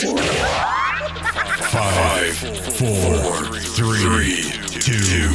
[0.00, 0.14] Five,
[2.78, 3.44] four,
[3.76, 4.40] three,
[4.80, 5.28] two,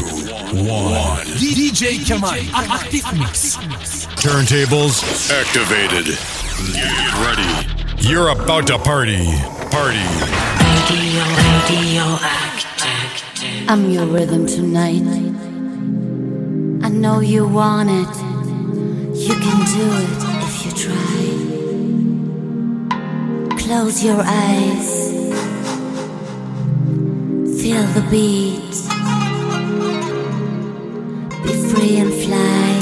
[0.65, 1.27] one.
[1.37, 3.57] DJ Kemal Aktif Mix.
[4.15, 6.17] Turntables activated.
[6.73, 7.53] Get ready.
[8.09, 9.23] You're about to party.
[9.69, 10.01] Party.
[10.65, 13.69] Radio, radio active.
[13.69, 15.03] I'm your rhythm tonight.
[16.83, 18.15] I know you want it.
[19.15, 21.14] You can do it if you try.
[23.65, 25.09] Close your eyes.
[27.59, 28.75] Feel the beat.
[31.43, 32.74] Be free and fly.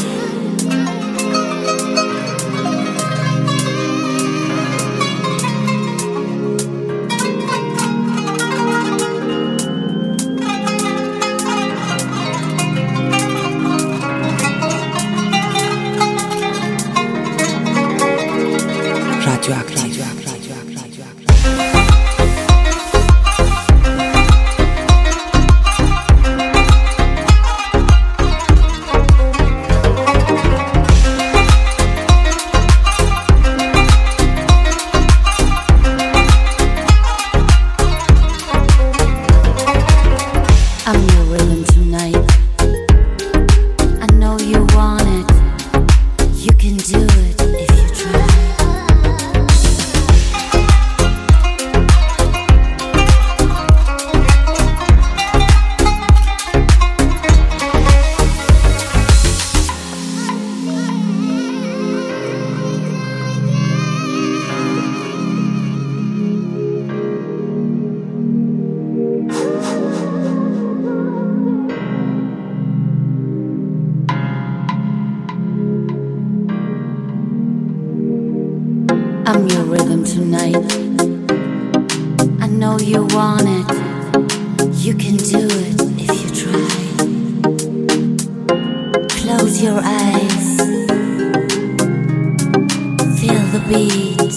[93.20, 94.36] Feel the beat.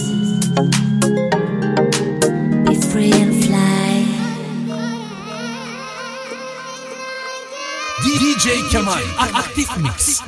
[2.64, 4.04] Be free and fly.
[8.02, 9.02] DJ Kemal
[9.82, 10.20] Mix.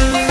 [0.00, 0.27] I'm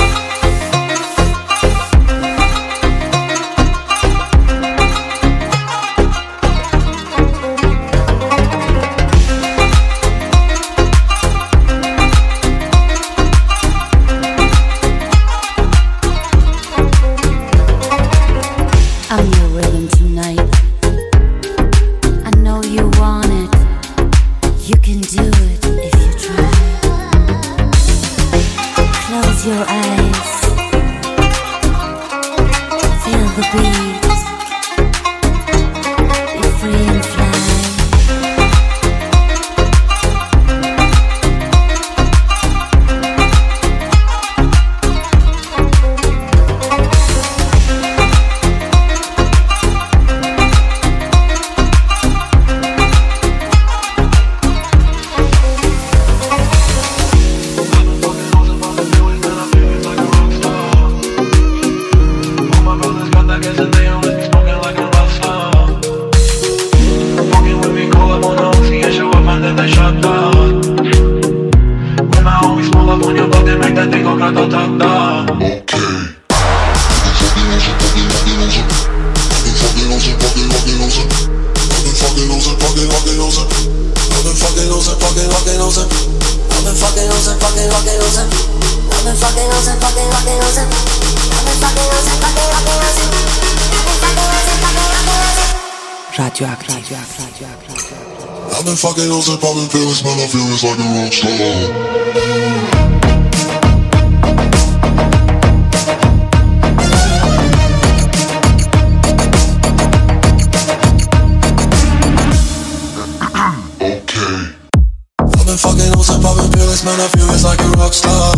[116.78, 118.36] pills, man, I feel it's like a rock star.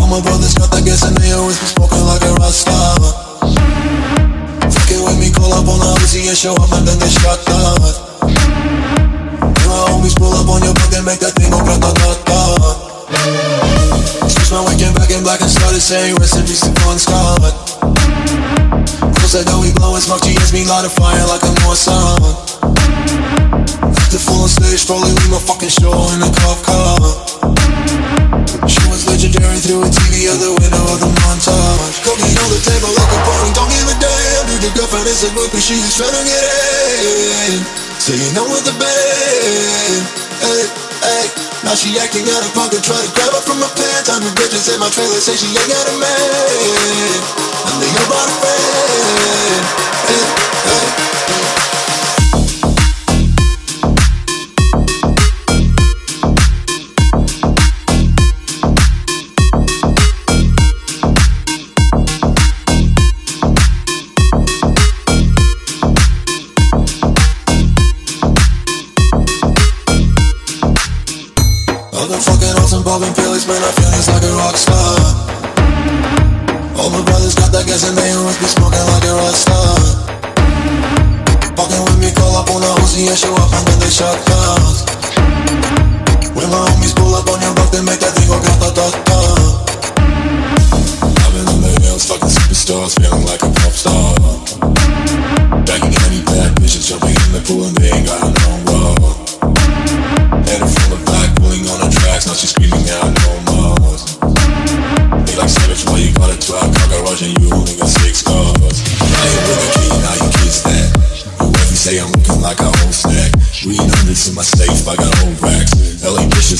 [0.00, 2.96] All my brothers got that gas and they always be smoking like a rock star.
[4.68, 7.08] Fucking with me, call up on the OC and show up and then they
[7.46, 7.80] down.
[9.40, 12.40] When my homies pull up on your block, they make that thing go grata-ta-ta.
[14.28, 17.40] Switch my weekend back in black and started saying recipes to Bon Scott.
[19.16, 22.50] Close that door, we blowing smoke, GS me light a fire like a North Sun.
[24.10, 26.98] The full on stage, leave my fucking show in a cop car.
[28.66, 32.02] She was legendary through a TV or the window of the montage.
[32.02, 34.50] Cooking on the table like a pony, don't give a damn.
[34.50, 37.62] Dude, your girlfriend is a groupie, she's trying to get in.
[38.02, 40.02] Saying no with the band.
[40.42, 40.66] Hey,
[41.06, 41.24] hey.
[41.62, 44.10] Now she acting out of pocket, try to grab her from my pants.
[44.10, 47.18] I'm the bitches in my trailer, say she ain't got a man.
[47.62, 49.62] And they about a friend.
[50.10, 50.26] Hey,
[50.66, 51.09] hey.
[73.50, 74.94] Man, I feel just like a rock star.
[76.78, 79.74] All my brothers got that gas and they always be smoking like a rock star.
[81.58, 84.29] Fucking with me, call up on the Uzi and show up and then they shot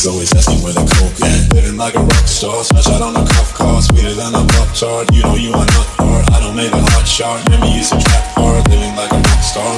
[0.00, 1.52] Always asking where the coke at.
[1.52, 4.72] Living like a rock star, smash out on a cop car, sweeter than a pop
[4.72, 5.12] tart.
[5.12, 6.24] You know you are not hard.
[6.32, 8.64] I don't make a hot shot, never used to trap hard.
[8.72, 9.68] Living like a rock star,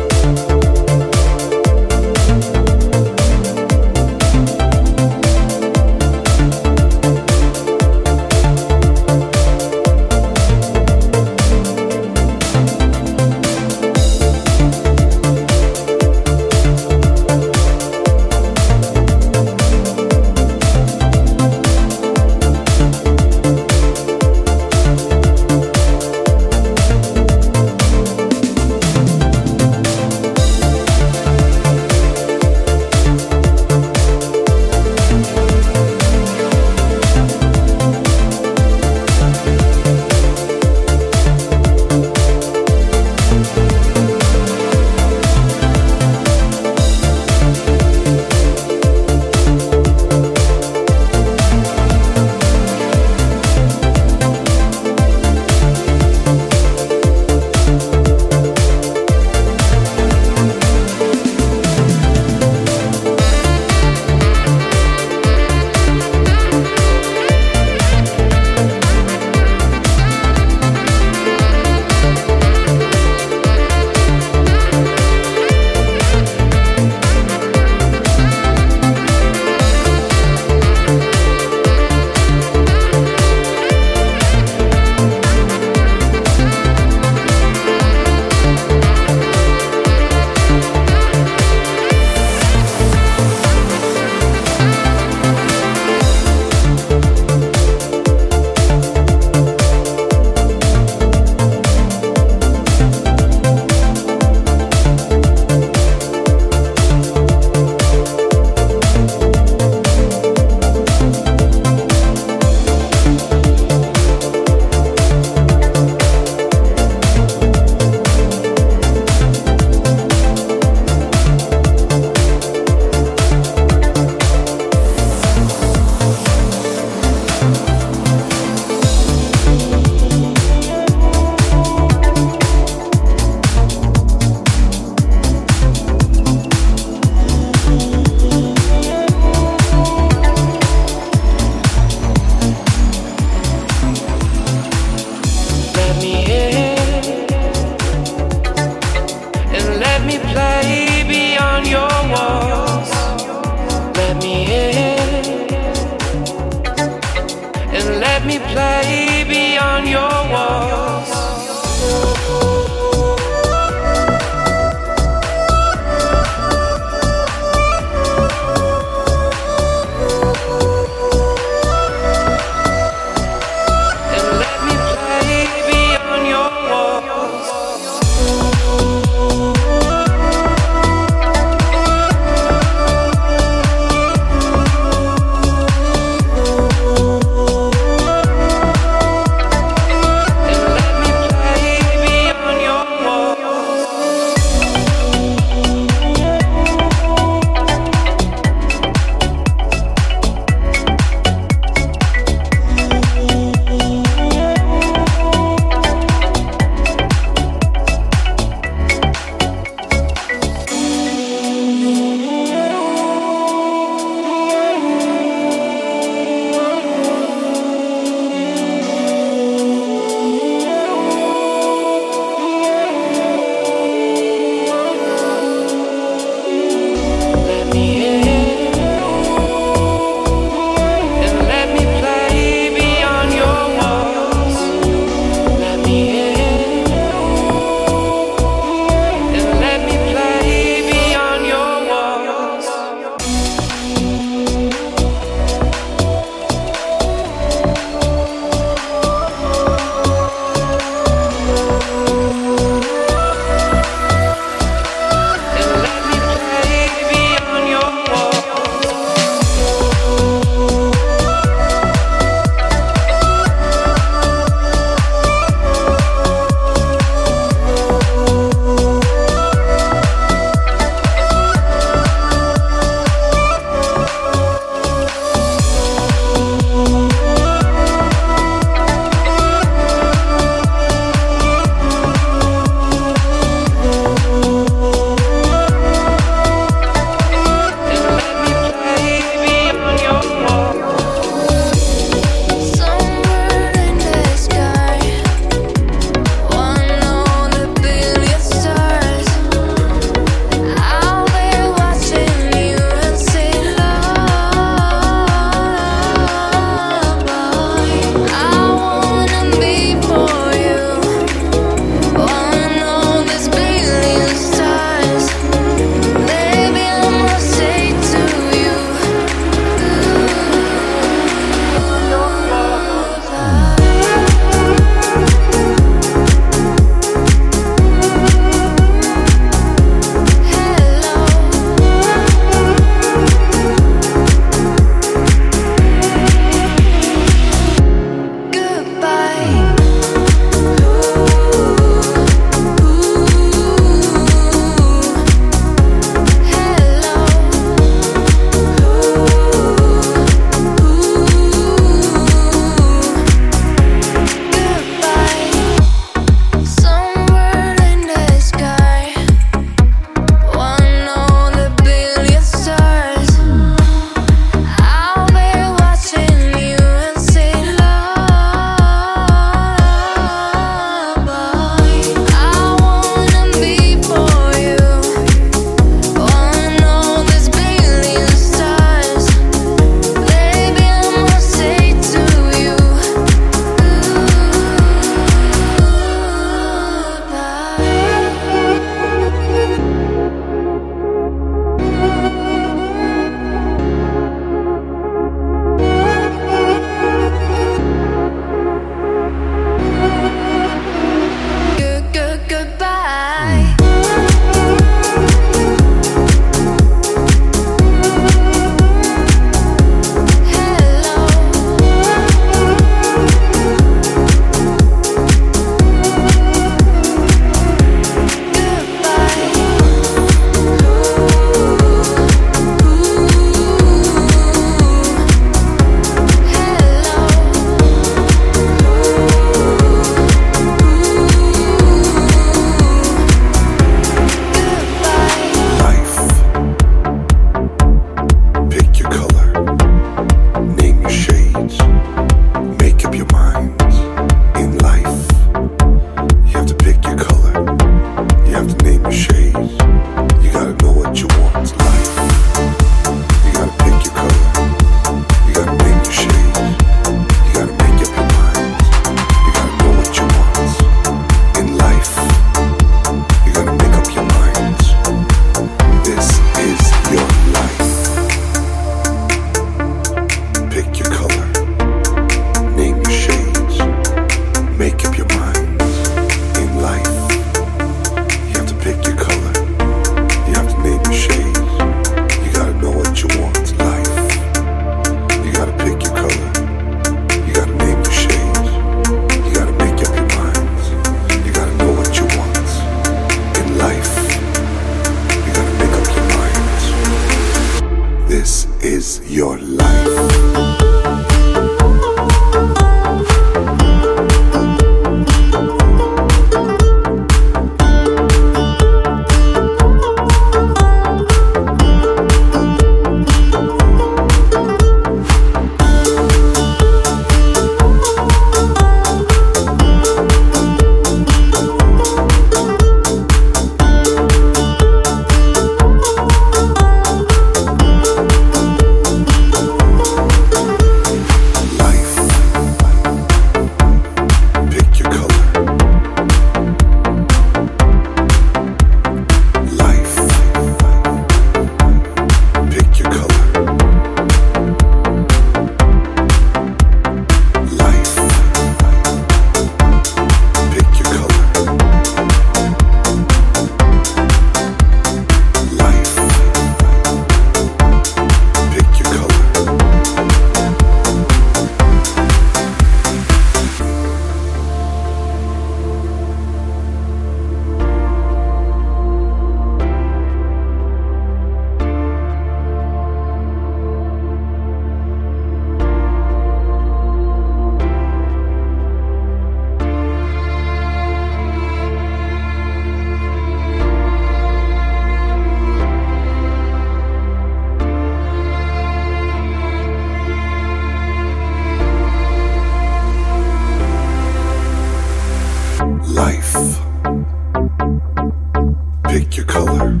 [599.10, 600.00] Pick your color,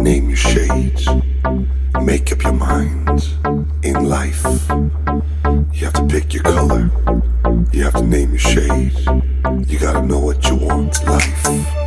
[0.00, 1.06] name your shades,
[2.00, 3.28] make up your mind.
[3.82, 4.42] In life,
[5.74, 6.90] you have to pick your color,
[7.72, 9.06] you have to name your shades,
[9.70, 11.79] you gotta know what you want life.